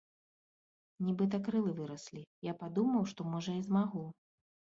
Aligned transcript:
Нібыта 1.09 1.39
крылы 1.47 1.71
выраслі, 1.81 2.21
я 2.51 2.57
падумаў, 2.63 3.03
што 3.13 3.29
можа 3.37 3.51
і 3.61 3.61
змагу! 3.71 4.03